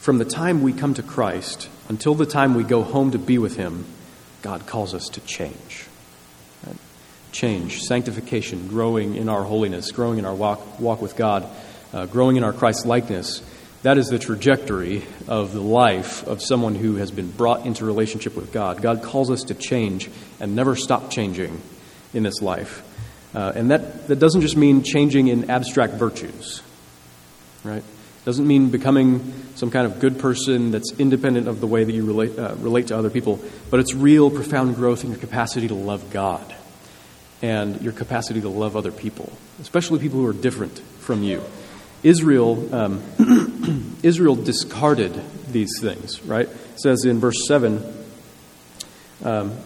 [0.00, 3.36] From the time we come to Christ until the time we go home to be
[3.36, 3.84] with Him,
[4.40, 5.86] God calls us to change.
[7.32, 11.46] Change, sanctification, growing in our holiness, growing in our walk, walk with God,
[11.92, 13.42] uh, growing in our Christ likeness.
[13.82, 18.34] That is the trajectory of the life of someone who has been brought into relationship
[18.34, 18.80] with God.
[18.80, 20.10] God calls us to change
[20.40, 21.60] and never stop changing
[22.14, 22.82] in this life.
[23.34, 26.62] Uh, and that, that doesn't just mean changing in abstract virtues,
[27.64, 27.84] right?
[28.24, 32.04] Doesn't mean becoming some kind of good person that's independent of the way that you
[32.04, 33.40] relate, uh, relate to other people,
[33.70, 36.54] but it's real, profound growth in your capacity to love God
[37.42, 41.42] and your capacity to love other people, especially people who are different from you.
[42.02, 43.02] Israel, um,
[44.02, 46.48] Israel discarded these things, right?
[46.48, 47.82] It says in verse 7
[49.24, 49.56] um,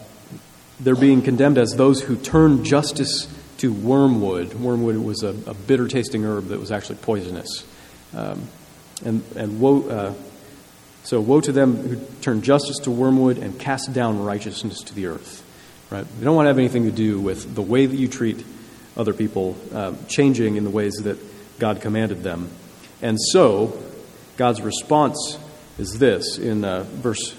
[0.81, 4.55] they're being condemned as those who turn justice to wormwood.
[4.55, 7.65] Wormwood was a, a bitter tasting herb that was actually poisonous.
[8.15, 8.49] Um,
[9.05, 10.15] and and woe, uh,
[11.05, 15.07] so woe to them who turn justice to wormwood and cast down righteousness to the
[15.07, 15.43] earth.
[15.91, 16.07] Right?
[16.19, 18.45] They don't want to have anything to do with the way that you treat
[18.97, 21.19] other people, uh, changing in the ways that
[21.59, 22.51] God commanded them.
[23.03, 23.79] And so,
[24.37, 25.39] God's response
[25.79, 27.35] is this in uh, verse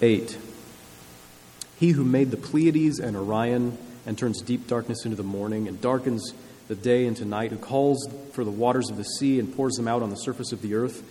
[0.00, 0.38] 8
[1.78, 5.80] He who made the Pleiades and Orion and turns deep darkness into the morning and
[5.80, 6.32] darkens
[6.68, 9.88] the day into night, who calls for the waters of the sea and pours them
[9.88, 11.02] out on the surface of the earth.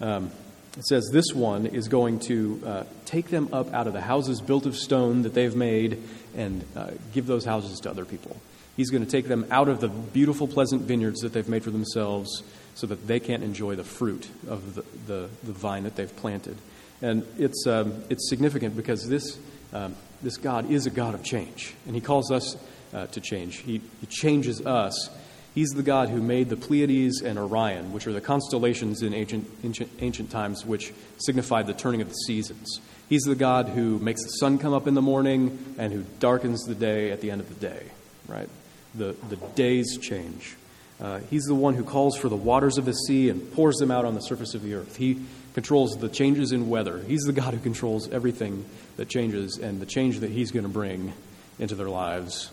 [0.00, 0.30] Um,
[0.76, 4.40] it says this one is going to uh, take them up out of the houses
[4.40, 6.02] built of stone that they've made
[6.36, 8.36] and uh, give those houses to other people.
[8.76, 11.70] He's going to take them out of the beautiful, pleasant vineyards that they've made for
[11.70, 12.42] themselves
[12.74, 16.58] so that they can't enjoy the fruit of the, the, the vine that they've planted.
[17.00, 19.38] And it's, um, it's significant because this,
[19.72, 22.56] um, this God is a God of change, and He calls us
[22.96, 23.58] uh, to change.
[23.58, 25.08] He, he changes us.
[25.54, 29.48] He's the God who made the Pleiades and Orion, which are the constellations in ancient,
[29.62, 32.80] ancient, ancient times which signified the turning of the seasons.
[33.08, 36.64] He's the God who makes the sun come up in the morning and who darkens
[36.64, 37.84] the day at the end of the day,
[38.26, 38.48] right?
[38.96, 40.56] the, the days change.
[41.00, 43.90] Uh, he's the one who calls for the waters of the sea and pours them
[43.90, 44.96] out on the surface of the earth.
[44.96, 45.22] He
[45.54, 46.98] controls the changes in weather.
[47.06, 48.64] He's the God who controls everything
[48.96, 51.12] that changes, and the change that He's going to bring
[51.58, 52.50] into their lives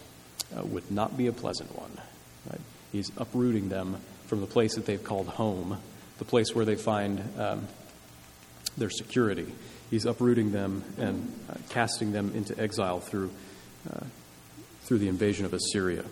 [0.55, 1.91] uh, would not be a pleasant one.
[2.49, 2.61] Right?
[2.91, 3.97] He's uprooting them
[4.27, 5.77] from the place that they've called home,
[6.17, 7.67] the place where they find um,
[8.77, 9.47] their security.
[9.89, 13.31] He's uprooting them and uh, casting them into exile through,
[13.91, 14.05] uh,
[14.83, 16.03] through the invasion of Assyria.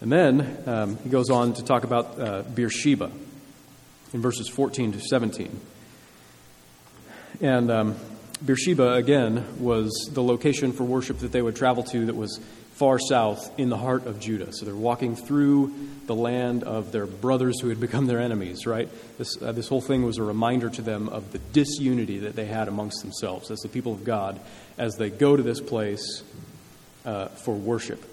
[0.00, 3.10] And then um, he goes on to talk about uh, Beersheba
[4.12, 5.60] in verses 14 to 17.
[7.40, 7.96] And um,
[8.44, 12.40] Beersheba, again, was the location for worship that they would travel to that was
[12.82, 14.52] far south in the heart of Judah.
[14.52, 15.72] So they're walking through
[16.06, 18.88] the land of their brothers who had become their enemies, right?
[19.18, 22.46] This, uh, this whole thing was a reminder to them of the disunity that they
[22.46, 24.40] had amongst themselves as the people of God
[24.78, 26.24] as they go to this place
[27.04, 28.04] uh, for worship.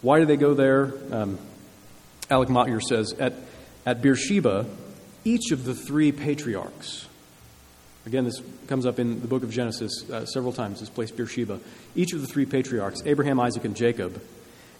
[0.00, 0.94] Why do they go there?
[1.12, 1.38] Um,
[2.30, 3.34] Alec Motyer says at,
[3.84, 4.64] at Beersheba,
[5.26, 7.08] each of the three patriarchs,
[8.06, 11.60] again, this comes up in the book of Genesis uh, several times, this place Beersheba,
[11.94, 14.22] each of the three patriarchs, Abraham, Isaac, and Jacob,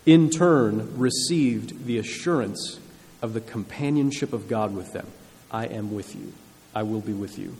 [0.06, 2.78] in turn received the assurance
[3.22, 5.06] of the companionship of God with them.
[5.50, 6.32] I am with you.
[6.74, 7.56] I will be with you.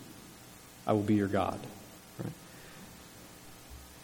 [0.86, 1.58] I will be your God.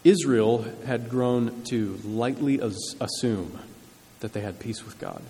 [0.03, 3.59] Israel had grown to lightly assume
[4.21, 5.21] that they had peace with God,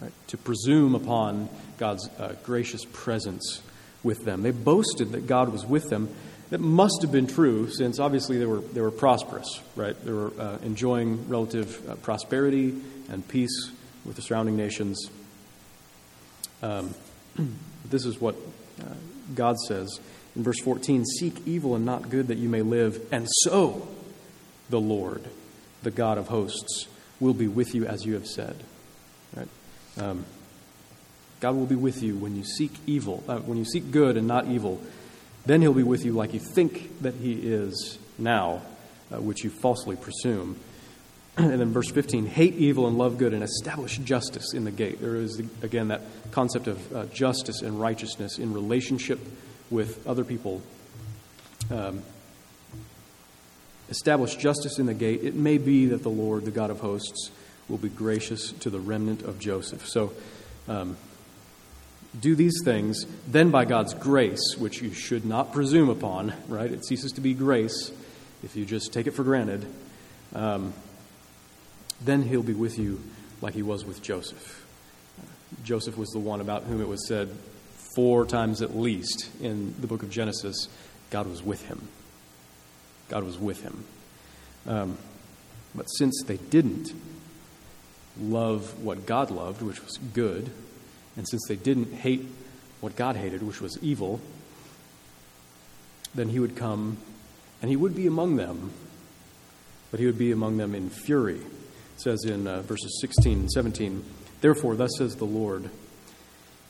[0.00, 0.12] right?
[0.26, 1.48] to presume upon
[1.78, 3.62] God's uh, gracious presence
[4.06, 4.42] with them.
[4.42, 6.08] They boasted that God was with them.
[6.50, 9.96] That must have been true, since obviously they were, they were prosperous, right?
[10.04, 12.80] They were uh, enjoying relative uh, prosperity
[13.10, 13.72] and peace
[14.04, 15.10] with the surrounding nations.
[16.62, 16.94] Um,
[17.84, 18.36] this is what
[18.80, 18.94] uh,
[19.34, 19.98] God says
[20.36, 23.88] in verse 14 Seek evil and not good that you may live, and so
[24.70, 25.24] the Lord,
[25.82, 26.86] the God of hosts,
[27.18, 28.62] will be with you as you have said.
[29.34, 29.48] Right?
[29.98, 30.24] Um,
[31.46, 34.26] God will be with you when you seek evil, uh, when you seek good and
[34.26, 34.80] not evil.
[35.44, 38.62] Then He'll be with you like you think that He is now,
[39.12, 40.58] uh, which you falsely presume.
[41.36, 45.00] and then verse 15 hate evil and love good and establish justice in the gate.
[45.00, 46.00] There is, again, that
[46.32, 49.20] concept of uh, justice and righteousness in relationship
[49.70, 50.62] with other people.
[51.70, 52.02] Um,
[53.88, 57.30] establish justice in the gate, it may be that the Lord, the God of hosts,
[57.68, 59.86] will be gracious to the remnant of Joseph.
[59.86, 60.12] So,
[60.66, 60.96] um,
[62.20, 66.70] do these things, then by God's grace, which you should not presume upon, right?
[66.70, 67.92] It ceases to be grace
[68.42, 69.66] if you just take it for granted.
[70.34, 70.72] Um,
[72.00, 73.02] then he'll be with you
[73.40, 74.64] like he was with Joseph.
[75.64, 77.30] Joseph was the one about whom it was said,
[77.94, 80.68] four times at least in the book of Genesis,
[81.10, 81.88] God was with him.
[83.08, 83.84] God was with him.
[84.66, 84.98] Um,
[85.74, 86.92] but since they didn't
[88.20, 90.50] love what God loved, which was good,
[91.16, 92.26] and since they didn't hate
[92.80, 94.20] what God hated, which was evil,
[96.14, 96.98] then he would come
[97.60, 98.70] and he would be among them,
[99.90, 101.38] but he would be among them in fury.
[101.38, 104.04] It says in uh, verses 16 and 17,
[104.40, 105.70] Therefore, thus says the Lord,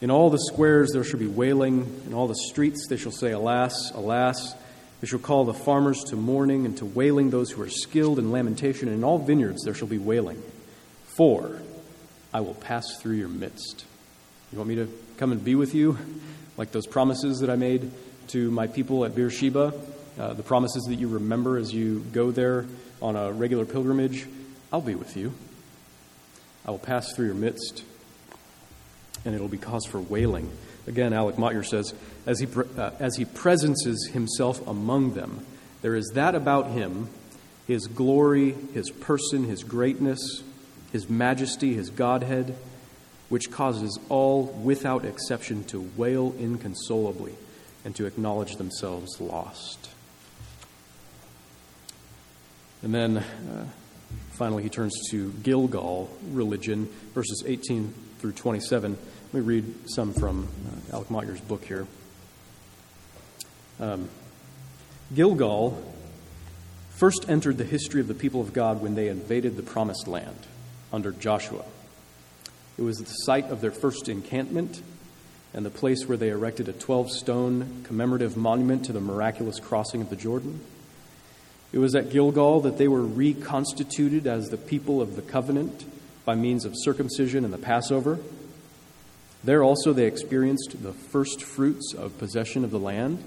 [0.01, 3.33] in all the squares there shall be wailing, in all the streets they shall say,
[3.33, 4.55] Alas, alas.
[5.01, 8.33] They shall call the farmers to mourning and to wailing those who are skilled in
[8.33, 10.43] lamentation, and in all vineyards there shall be wailing.
[11.17, 11.61] For
[12.33, 13.85] I will pass through your midst.
[14.53, 15.99] You want me to come and be with you?
[16.57, 17.91] Like those promises that I made
[18.29, 19.75] to my people at Beersheba,
[20.19, 22.65] uh, the promises that you remember as you go there
[23.03, 24.27] on a regular pilgrimage.
[24.73, 25.33] I'll be with you.
[26.65, 27.83] I will pass through your midst
[29.25, 30.49] and it'll be cause for wailing.
[30.87, 31.93] Again, Alec Motyer says,
[32.25, 32.47] as he,
[32.79, 35.45] uh, as he presences himself among them,
[35.83, 37.09] there is that about him,
[37.67, 40.45] his glory, his person, his greatness,
[40.93, 42.57] his majesty, his Godhead,
[43.29, 47.35] which causes all, without exception, to wail inconsolably
[47.85, 49.91] and to acknowledge themselves lost.
[52.83, 53.67] And then uh,
[54.33, 58.97] finally, he turns to Gilgal religion, verses 18 through 27.
[59.33, 60.49] Let me read some from
[60.93, 61.87] uh, Alec Motyer's book here.
[63.81, 64.09] Um,
[65.15, 65.83] Gilgal
[66.91, 70.47] first entered the history of the people of God when they invaded the Promised Land
[70.93, 71.65] under Joshua.
[72.79, 74.83] It was the site of their first encampment
[75.55, 80.03] and the place where they erected a 12 stone commemorative monument to the miraculous crossing
[80.03, 80.61] of the Jordan.
[81.73, 85.85] It was at Gilgal that they were reconstituted as the people of the covenant
[86.25, 88.19] by means of circumcision and the Passover.
[89.43, 93.23] There also they experienced the first fruits of possession of the land.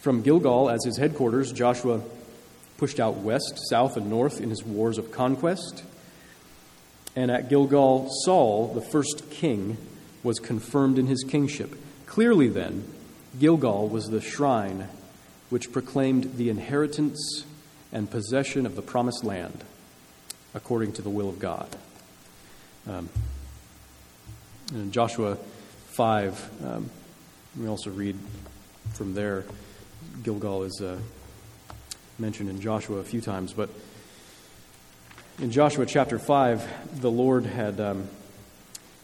[0.00, 2.02] From Gilgal as his headquarters, Joshua
[2.78, 5.82] pushed out west, south, and north in his wars of conquest.
[7.16, 9.76] And at Gilgal, Saul, the first king,
[10.22, 11.74] was confirmed in his kingship.
[12.06, 12.84] Clearly, then,
[13.38, 14.88] Gilgal was the shrine
[15.48, 17.44] which proclaimed the inheritance
[17.92, 19.64] and possession of the promised land
[20.54, 21.68] according to the will of God.
[22.88, 23.08] Um,
[24.72, 25.36] in Joshua
[25.88, 26.90] 5, um,
[27.58, 28.16] we also read
[28.94, 29.44] from there.
[30.22, 30.98] Gilgal is uh,
[32.18, 33.70] mentioned in Joshua a few times, but
[35.40, 38.08] in Joshua chapter 5, the Lord had, um,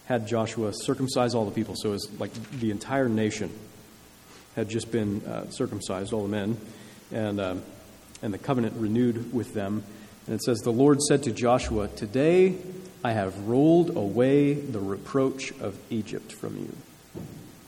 [0.04, 1.74] had Joshua circumcise all the people.
[1.76, 3.50] So it was like the entire nation
[4.54, 6.58] had just been uh, circumcised, all the men,
[7.10, 7.62] and, um,
[8.22, 9.82] and the covenant renewed with them.
[10.26, 12.56] And it says, The Lord said to Joshua, Today
[13.02, 16.76] I have rolled away the reproach of Egypt from you.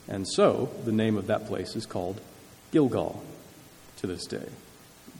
[0.09, 2.21] And so the name of that place is called
[2.73, 3.23] Gilgal
[3.99, 4.47] to this day.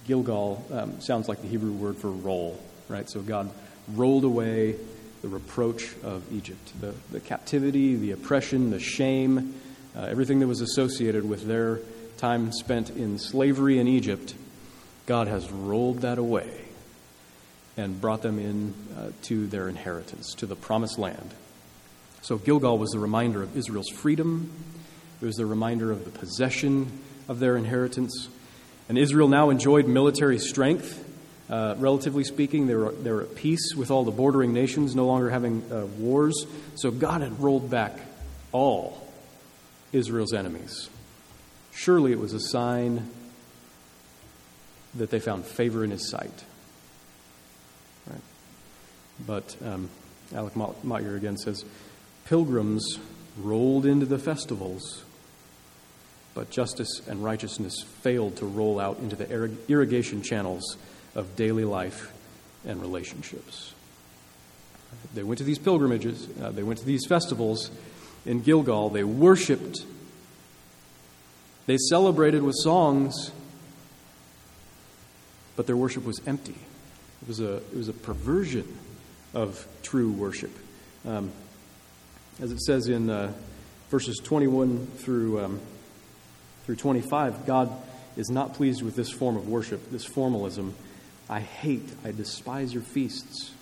[0.07, 2.59] Gilgal um, sounds like the Hebrew word for roll,
[2.89, 3.09] right?
[3.09, 3.51] So God
[3.95, 4.77] rolled away
[5.23, 9.55] the reproach of Egypt, the, the captivity, the oppression, the shame,
[9.97, 11.81] uh, everything that was associated with their
[12.19, 14.35] time spent in slavery in Egypt.
[15.07, 16.65] God has rolled that away
[17.77, 21.33] and brought them in uh, to their inheritance, to the promised land.
[22.23, 24.51] So Gilgal was the reminder of Israel's freedom,
[25.21, 28.29] it was the reminder of the possession of their inheritance.
[28.89, 31.05] And Israel now enjoyed military strength.
[31.51, 35.07] Uh, relatively speaking, they were, they were at peace with all the bordering nations, no
[35.07, 36.47] longer having uh, wars.
[36.75, 37.99] So God had rolled back
[38.53, 39.07] all
[39.93, 40.91] Israel's enemies.
[41.73, 43.09] Surely it was a sign
[44.95, 46.45] that they found favor in his sight.
[49.27, 49.89] But um,
[50.35, 51.65] Alec Motyer again says
[52.27, 52.99] pilgrims
[53.37, 55.03] rolled into the festivals,
[56.35, 59.29] but justice and righteousness failed to roll out into the
[59.69, 60.77] irrigation channels
[61.19, 62.13] of daily life
[62.65, 63.75] and relationships.
[65.15, 67.73] They went to these pilgrimages, uh, they went to these festivals
[68.25, 69.85] in Gilgal, they worshiped,
[71.67, 73.33] they celebrated with songs,
[75.57, 76.55] but their worship was empty.
[77.23, 78.79] It was a, it was a perversion
[79.35, 80.57] of true worship.
[81.05, 81.33] Um,
[82.41, 83.33] as it says in uh,
[83.91, 85.61] verses 21 through, um,
[86.65, 87.73] through 25, God
[88.17, 90.75] is not pleased with this form of worship, this formalism.
[91.29, 93.53] I hate, I despise your feasts.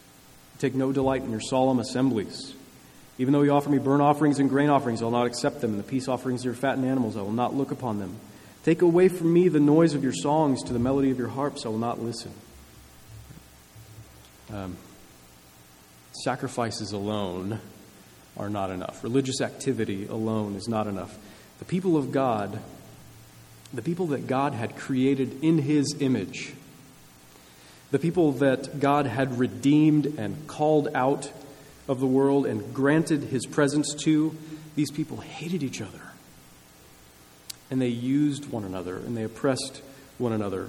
[0.55, 2.55] I take no delight in your solemn assemblies.
[3.19, 5.71] Even though you offer me burnt offerings and grain offerings, I will not accept them,
[5.71, 8.17] and the peace offerings of your fattened animals, I will not look upon them.
[8.65, 11.65] Take away from me the noise of your songs, to the melody of your harps,
[11.65, 12.33] I will not listen.
[14.53, 14.77] Um,
[16.13, 17.61] sacrifices alone
[18.37, 19.03] are not enough.
[19.03, 21.17] Religious activity alone is not enough.
[21.59, 22.61] The people of God,
[23.73, 26.53] the people that God had created in His image,
[27.91, 31.31] the people that God had redeemed and called out
[31.89, 34.37] of the world and granted His presence to,
[34.75, 36.01] these people hated each other.
[37.71, 39.83] And they used one another and they oppressed
[40.19, 40.69] one another,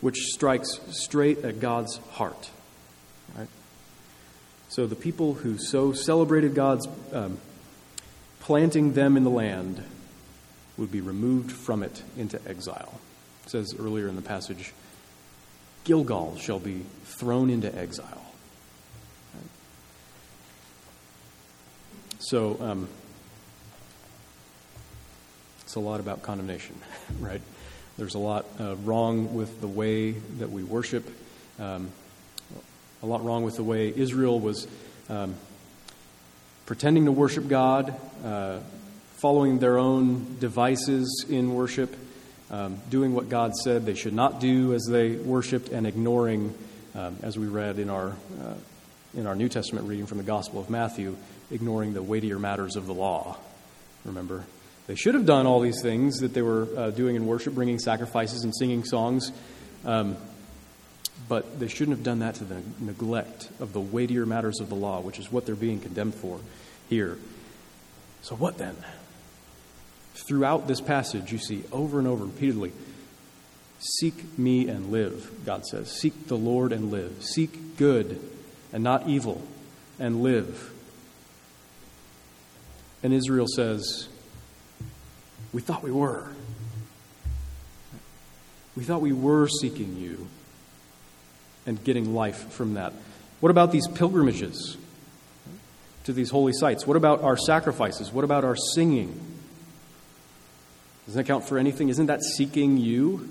[0.00, 2.50] which strikes straight at God's heart.
[3.36, 3.48] Right?
[4.68, 7.38] So the people who so celebrated God's um,
[8.40, 9.82] planting them in the land
[10.76, 13.00] would be removed from it into exile.
[13.44, 14.72] It says earlier in the passage,
[15.86, 18.22] Gilgal shall be thrown into exile.
[22.18, 22.88] So, um,
[25.62, 26.74] it's a lot about condemnation,
[27.20, 27.40] right?
[27.96, 31.08] There's a lot uh, wrong with the way that we worship.
[31.60, 31.92] Um,
[33.00, 34.66] a lot wrong with the way Israel was
[35.08, 35.36] um,
[36.66, 38.58] pretending to worship God, uh,
[39.18, 41.94] following their own devices in worship,
[42.50, 46.54] um, doing what God said they should not do as they worshiped, and ignoring,
[46.94, 48.54] um, as we read in our, uh,
[49.14, 51.16] in our New Testament reading from the Gospel of Matthew,
[51.50, 53.36] ignoring the weightier matters of the law.
[54.04, 54.44] Remember?
[54.86, 57.78] They should have done all these things that they were uh, doing in worship, bringing
[57.78, 59.32] sacrifices and singing songs.
[59.84, 60.16] Um,
[61.28, 64.74] but they shouldn't have done that to the neglect of the weightier matters of the
[64.74, 66.38] law, which is what they're being condemned for
[66.88, 67.18] here.
[68.22, 68.76] So, what then?
[70.16, 72.72] Throughout this passage, you see over and over repeatedly
[73.78, 75.90] Seek me and live, God says.
[75.90, 77.22] Seek the Lord and live.
[77.22, 78.20] Seek good
[78.72, 79.42] and not evil
[79.98, 80.72] and live.
[83.02, 84.08] And Israel says,
[85.52, 86.28] We thought we were.
[88.76, 90.26] We thought we were seeking you
[91.66, 92.92] and getting life from that.
[93.40, 94.76] What about these pilgrimages
[96.04, 96.86] to these holy sites?
[96.86, 98.10] What about our sacrifices?
[98.10, 99.35] What about our singing?
[101.06, 101.88] Doesn't that count for anything?
[101.88, 103.28] Isn't that seeking you?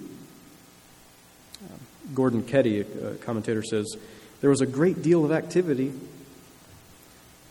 [2.14, 3.98] Gordon Keddie, a commentator, says
[4.42, 5.94] there was a great deal of activity.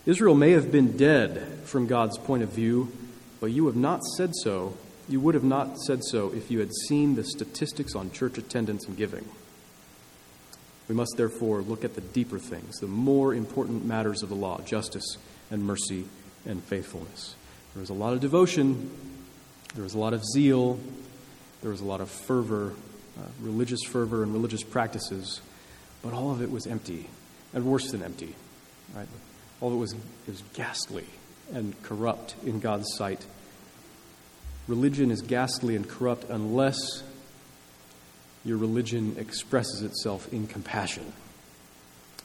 [0.05, 2.91] Israel may have been dead from God's point of view,
[3.39, 4.77] but you have not said so.
[5.07, 8.85] You would have not said so if you had seen the statistics on church attendance
[8.87, 9.27] and giving.
[10.87, 14.61] We must therefore look at the deeper things, the more important matters of the law
[14.61, 15.17] justice
[15.51, 16.05] and mercy
[16.45, 17.35] and faithfulness.
[17.73, 18.89] There was a lot of devotion,
[19.75, 20.79] there was a lot of zeal,
[21.61, 22.73] there was a lot of fervor,
[23.17, 25.41] uh, religious fervor, and religious practices,
[26.01, 27.09] but all of it was empty,
[27.53, 28.35] and worse than empty.
[28.95, 29.07] Right?
[29.61, 31.05] All of it was, it was ghastly
[31.53, 33.25] and corrupt in God's sight.
[34.67, 37.03] Religion is ghastly and corrupt unless
[38.43, 41.13] your religion expresses itself in compassion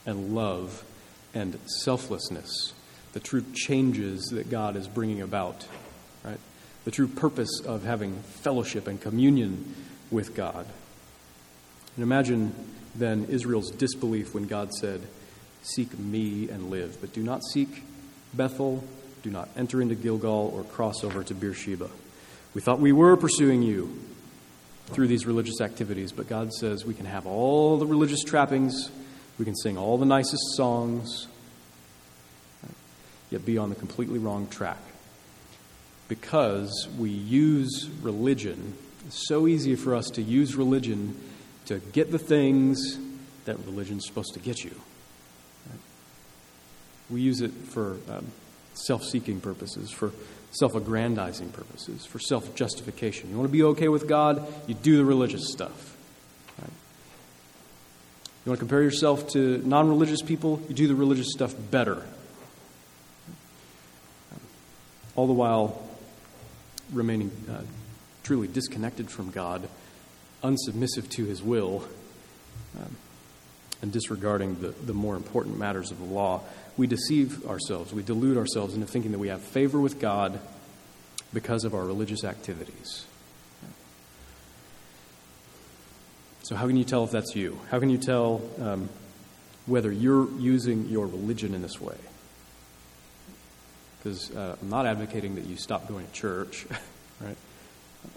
[0.06, 0.84] and love
[1.34, 2.72] and selflessness,
[3.12, 5.66] the true changes that God is bringing about?
[6.90, 9.76] The true purpose of having fellowship and communion
[10.10, 10.66] with God.
[11.94, 12.52] And imagine
[12.96, 15.00] then Israel's disbelief when God said,
[15.62, 17.84] Seek me and live, but do not seek
[18.34, 18.82] Bethel,
[19.22, 21.88] do not enter into Gilgal or cross over to Beersheba.
[22.54, 23.96] We thought we were pursuing you,
[24.86, 28.90] through these religious activities, but God says we can have all the religious trappings,
[29.38, 31.28] we can sing all the nicest songs,
[33.30, 34.89] yet be on the completely wrong track.
[36.10, 38.76] Because we use religion,
[39.06, 41.14] it's so easy for us to use religion
[41.66, 42.98] to get the things
[43.44, 44.74] that religion's supposed to get you.
[47.10, 48.26] We use it for um,
[48.74, 50.10] self seeking purposes, for
[50.50, 53.30] self aggrandizing purposes, for self justification.
[53.30, 55.96] You want to be okay with God, you do the religious stuff.
[58.44, 62.04] You want to compare yourself to non religious people, you do the religious stuff better.
[65.14, 65.86] All the while
[66.92, 67.62] remaining uh,
[68.22, 69.68] truly disconnected from God,
[70.42, 71.84] unsubmissive to his will,
[72.78, 72.96] um,
[73.82, 76.42] and disregarding the, the more important matters of the law
[76.76, 80.40] we deceive ourselves, we delude ourselves into thinking that we have favor with God
[81.32, 83.04] because of our religious activities.
[86.42, 87.60] So, how can you tell if that's you?
[87.70, 88.88] How can you tell um,
[89.66, 91.96] whether you're using your religion in this way?
[94.02, 96.66] Because uh, I'm not advocating that you stop going to church,
[97.20, 97.36] right?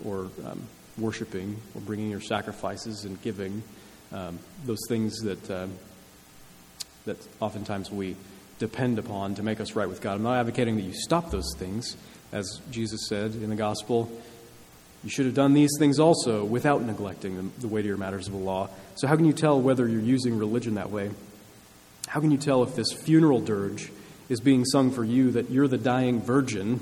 [0.05, 0.61] Or um,
[0.97, 3.63] worshiping, or bringing your sacrifices and giving.
[4.11, 5.73] Um, those things that, um,
[7.05, 8.15] that oftentimes we
[8.59, 10.15] depend upon to make us right with God.
[10.15, 11.97] I'm not advocating that you stop those things.
[12.31, 14.09] As Jesus said in the gospel,
[15.03, 18.39] you should have done these things also without neglecting the, the weightier matters of the
[18.39, 18.69] law.
[18.95, 21.11] So, how can you tell whether you're using religion that way?
[22.07, 23.91] How can you tell if this funeral dirge
[24.29, 26.79] is being sung for you that you're the dying virgin.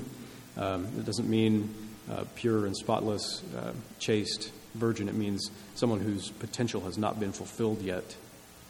[0.56, 1.74] Um, it doesn't mean
[2.10, 5.08] uh, pure and spotless, uh, chaste virgin.
[5.08, 8.16] It means someone whose potential has not been fulfilled yet.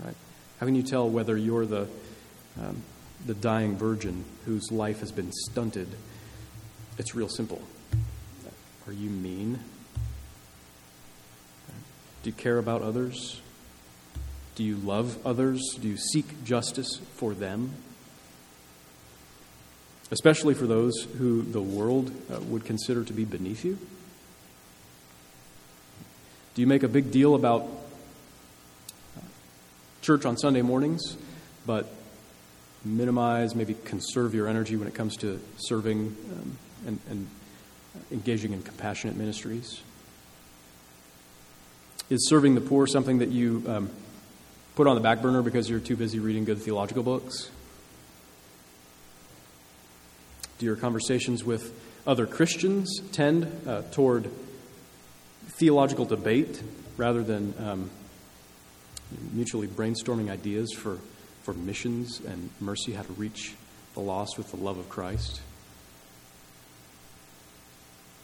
[0.05, 0.15] Right?
[0.59, 1.89] How can you tell whether you're the,
[2.61, 2.83] um,
[3.27, 5.89] the dying virgin whose life has been stunted?
[6.99, 7.63] It's real simple.
[8.87, 9.59] Are you mean?
[12.23, 13.41] Do you care about others?
[14.55, 15.61] Do you love others?
[15.81, 17.73] Do you seek justice for them?
[20.13, 23.79] Especially for those who the world uh, would consider to be beneath you?
[26.55, 27.67] Do you make a big deal about
[30.03, 31.17] church on Sunday mornings,
[31.65, 31.91] but
[32.85, 37.27] minimize, maybe conserve your energy when it comes to serving um, and, and
[38.11, 39.81] engaging in compassionate ministries?
[42.11, 43.91] Is serving the poor something that you um,
[44.75, 47.51] put on the back burner because you're too busy reading good theological books?
[50.63, 51.75] Do your conversations with
[52.07, 54.31] other Christians tend uh, toward
[55.59, 56.63] theological debate
[56.97, 57.91] rather than um,
[59.33, 60.99] mutually brainstorming ideas for,
[61.43, 63.55] for missions and mercy, how to reach
[63.95, 65.41] the lost with the love of Christ?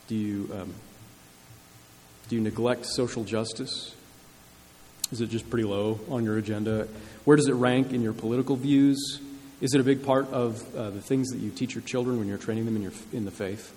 [0.06, 0.72] Do you, um,
[2.28, 3.96] do you neglect social justice?
[5.10, 6.86] Is it just pretty low on your agenda?
[7.24, 9.20] Where does it rank in your political views?
[9.60, 12.28] Is it a big part of uh, the things that you teach your children when
[12.28, 13.74] you're training them in, your, in the faith?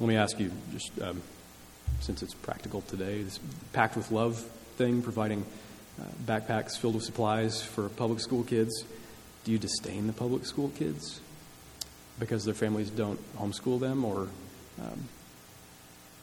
[0.00, 1.20] Let me ask you, just um,
[2.00, 3.38] since it's practical today, this
[3.74, 4.38] packed with love
[4.76, 5.44] thing, providing
[6.00, 8.84] uh, backpacks filled with supplies for public school kids.
[9.44, 11.20] Do you disdain the public school kids
[12.18, 14.28] because their families don't homeschool them or,
[14.80, 15.08] um,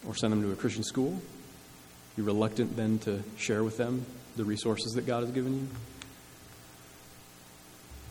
[0.07, 1.21] or send them to a Christian school?
[2.17, 5.67] You're reluctant then to share with them the resources that God has given you?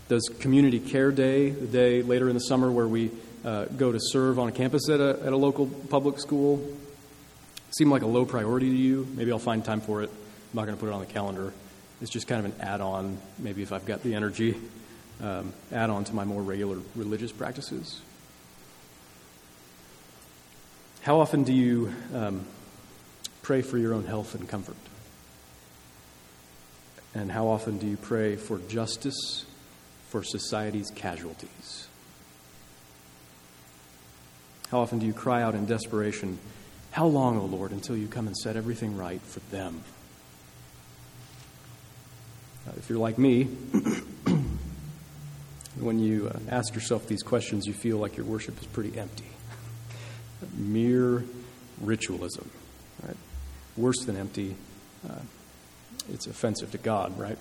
[0.09, 3.11] Does Community Care Day, the day later in the summer where we
[3.43, 6.63] uh, go to serve on a campus at a, at a local public school,
[7.71, 9.09] seem like a low priority to you?
[9.15, 10.11] Maybe I'll find time for it.
[10.11, 11.55] I'm not going to put it on the calendar.
[12.03, 14.57] It's just kind of an add on, maybe if I've got the energy,
[15.23, 18.03] um, add on to my more regular religious practices.
[21.01, 22.45] How often do you um,
[23.43, 24.77] pray for your own health and comfort?
[27.15, 29.47] And how often do you pray for justice
[30.15, 31.89] for society's casualties?
[34.71, 36.39] How often do you cry out in desperation,
[36.93, 39.83] How long, O oh Lord, until you come and set everything right for them?
[42.65, 43.43] Uh, if you're like me,
[45.81, 49.27] when you uh, ask yourself these questions, you feel like your worship is pretty empty.
[50.57, 51.25] Mere
[51.81, 52.49] ritualism,
[53.05, 53.17] right?
[53.77, 54.55] Worse than empty,
[55.11, 55.23] uh,
[56.09, 57.39] it's offensive to God, right?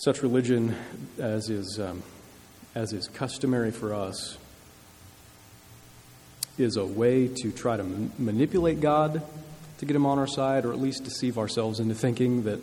[0.00, 0.74] Such religion
[1.18, 2.02] as is, um,
[2.74, 4.38] as is customary for us
[6.56, 9.20] is a way to try to m- manipulate God
[9.76, 12.60] to get him on our side, or at least deceive ourselves into thinking that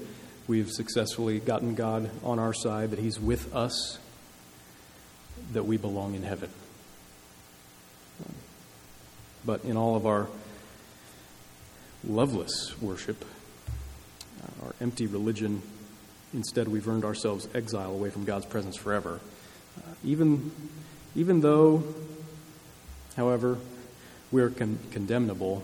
[0.47, 3.99] we've successfully gotten God on our side, that He's with us,
[5.53, 6.49] that we belong in heaven.
[9.45, 10.25] But in all of our
[12.03, 13.23] loveless worship,
[14.63, 15.61] our empty religion,
[16.33, 19.19] instead we've earned ourselves exile away from God's presence forever.
[19.77, 20.51] Uh, even,
[21.15, 21.83] even though,
[23.15, 23.57] however,
[24.31, 25.63] we're con- condemnable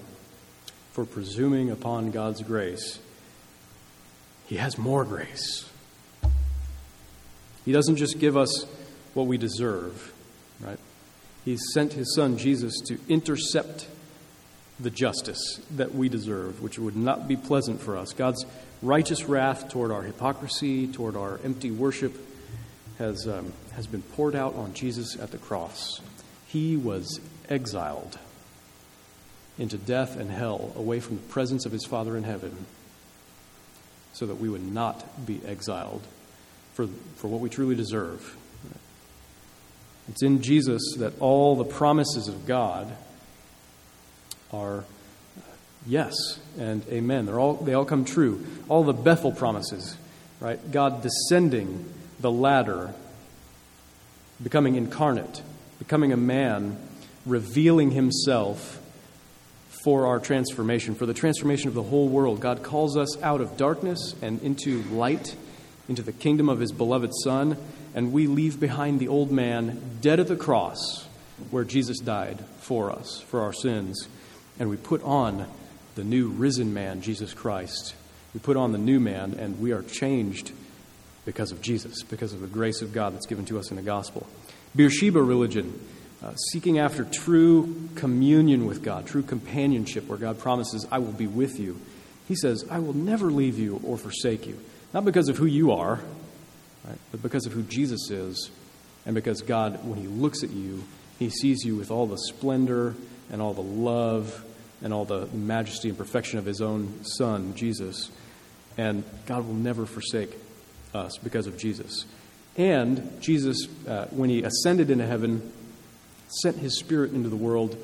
[0.93, 2.99] for presuming upon God's grace
[4.45, 5.69] he has more grace.
[7.65, 8.65] He doesn't just give us
[9.13, 10.13] what we deserve,
[10.59, 10.79] right?
[11.45, 13.87] He sent his son Jesus to intercept
[14.79, 18.13] the justice that we deserve, which would not be pleasant for us.
[18.13, 18.45] God's
[18.81, 22.15] righteous wrath toward our hypocrisy, toward our empty worship,
[22.97, 26.01] has, um, has been poured out on Jesus at the cross.
[26.47, 28.17] He was exiled
[29.57, 32.65] into death and hell, away from the presence of his Father in heaven
[34.13, 36.01] so that we would not be exiled
[36.73, 38.37] for, for what we truly deserve.
[40.09, 42.95] It's in Jesus that all the promises of God
[44.53, 45.41] are uh,
[45.85, 46.13] yes
[46.57, 47.25] and amen.
[47.25, 48.45] They're all, they all come true.
[48.69, 49.97] All the Bethel promises,
[50.39, 50.59] right?
[50.71, 52.93] God descending the ladder,
[54.41, 55.41] becoming incarnate,
[55.79, 56.77] becoming a man,
[57.25, 58.79] revealing himself
[59.83, 62.39] for our transformation, for the transformation of the whole world.
[62.39, 65.35] God calls us out of darkness and into light,
[65.89, 67.57] into the kingdom of His beloved Son,
[67.93, 71.05] and we leave behind the old man dead at the cross
[71.51, 74.07] where Jesus died for us, for our sins,
[74.59, 75.47] and we put on
[75.95, 77.95] the new risen man, Jesus Christ.
[78.33, 80.51] We put on the new man, and we are changed
[81.25, 83.83] because of Jesus, because of the grace of God that's given to us in the
[83.83, 84.27] gospel.
[84.75, 85.79] Beersheba religion,
[86.23, 91.27] uh, seeking after true communion with God, true companionship, where God promises, I will be
[91.27, 91.79] with you.
[92.27, 94.59] He says, I will never leave you or forsake you.
[94.93, 95.99] Not because of who you are,
[96.85, 98.49] right, but because of who Jesus is,
[99.05, 100.83] and because God, when He looks at you,
[101.19, 102.95] He sees you with all the splendor
[103.33, 104.45] and all the love
[104.83, 108.11] and all the majesty and perfection of His own Son, Jesus.
[108.77, 110.29] And God will never forsake
[110.93, 112.05] us because of Jesus.
[112.57, 115.51] And Jesus, uh, when He ascended into heaven,
[116.43, 117.75] sent His Spirit into the world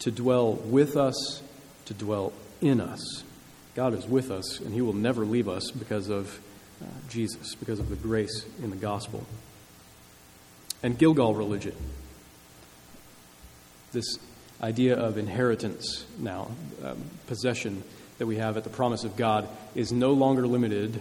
[0.00, 1.42] to dwell with us,
[1.86, 3.24] to dwell in us.
[3.74, 6.38] God is with us, and He will never leave us because of
[6.82, 9.24] uh, Jesus, because of the grace in the gospel.
[10.82, 11.74] And Gilgal religion.
[13.92, 14.18] This
[14.62, 16.50] idea of inheritance now,
[16.84, 17.82] um, possession
[18.18, 21.00] that we have at the promise of God, is no longer limited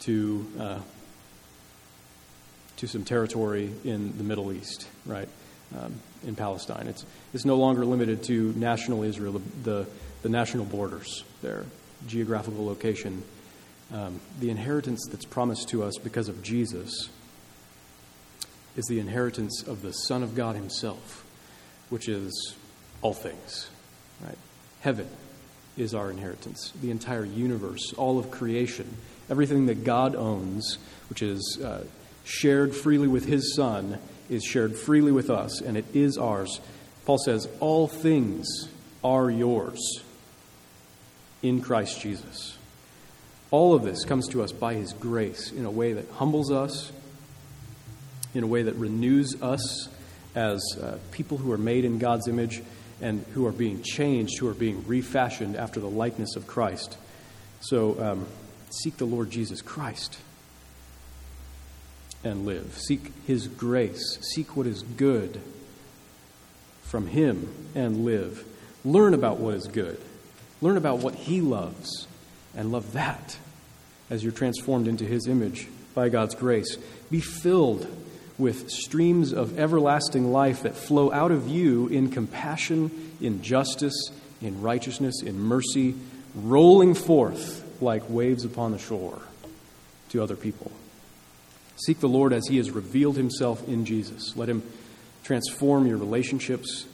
[0.00, 0.78] to, uh,
[2.76, 5.28] to some territory in the Middle East, right?
[5.76, 6.86] Um, in Palestine.
[6.86, 9.86] It's, it's no longer limited to national Israel, the, the,
[10.22, 11.64] the national borders, their
[12.06, 13.22] geographical location.
[13.92, 17.08] Um, the inheritance that's promised to us because of Jesus
[18.76, 21.24] is the inheritance of the Son of God Himself,
[21.88, 22.54] which is
[23.02, 23.70] all things,
[24.24, 24.38] right?
[24.80, 25.08] Heaven
[25.76, 26.72] is our inheritance.
[26.80, 28.96] The entire universe, all of creation,
[29.28, 31.84] everything that God owns, which is uh,
[32.24, 36.60] shared freely with His Son, is shared freely with us, and it is ours.
[37.04, 38.46] Paul says, All things
[39.02, 40.02] are yours
[41.42, 42.56] in Christ Jesus.
[43.50, 46.92] All of this comes to us by His grace in a way that humbles us,
[48.34, 49.88] in a way that renews us
[50.34, 52.62] as uh, people who are made in God's image
[53.00, 56.96] and who are being changed, who are being refashioned after the likeness of Christ.
[57.60, 58.26] So um,
[58.70, 60.18] seek the Lord Jesus Christ
[62.22, 62.76] and live.
[62.76, 64.18] Seek His grace.
[64.34, 65.40] Seek what is good
[66.82, 68.44] from Him and live.
[68.84, 70.00] Learn about what is good.
[70.60, 72.06] Learn about what He loves
[72.54, 73.38] and love that
[74.10, 76.76] as you're transformed into His image by God's grace.
[77.10, 77.86] Be filled
[78.40, 84.62] with streams of everlasting life that flow out of you in compassion, in justice, in
[84.62, 85.94] righteousness, in mercy,
[86.34, 89.20] rolling forth like waves upon the shore
[90.08, 90.72] to other people.
[91.84, 94.36] Seek the Lord as He has revealed Himself in Jesus.
[94.36, 94.62] Let Him
[95.22, 96.86] transform your relationships,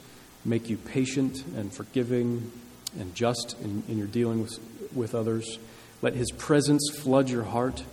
[0.45, 2.51] make you patient and forgiving
[2.99, 4.59] and just in, in your dealing with,
[4.93, 5.57] with others.
[6.01, 7.83] Let His presence flood your heart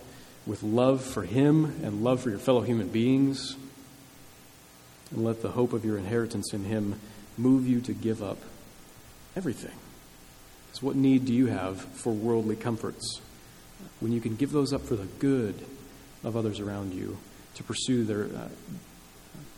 [0.45, 3.55] with love for Him and love for your fellow human beings.
[5.11, 6.99] And let the hope of your inheritance in Him
[7.37, 8.39] move you to give up
[9.35, 9.73] everything.
[10.81, 13.21] What need do you have for worldly comforts
[13.99, 15.55] when you can give those up for the good
[16.23, 17.17] of others around you
[17.55, 18.49] to pursue their uh,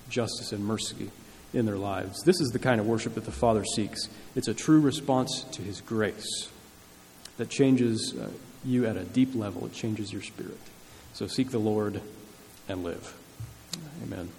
[0.09, 1.11] justice and mercy
[1.53, 2.21] in their lives?
[2.23, 4.07] This is the kind of worship that the Father seeks.
[4.35, 6.49] It's a true response to His grace
[7.37, 8.29] that changes uh,
[8.63, 10.57] you at a deep level, it changes your spirit.
[11.17, 11.99] So seek the Lord
[12.69, 13.15] and live.
[14.03, 14.29] Amen.